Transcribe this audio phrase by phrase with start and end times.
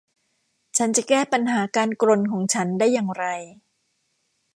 [0.77, 3.25] ฉันจะแก้ปัญหาการกรนของฉันได้อย่างไร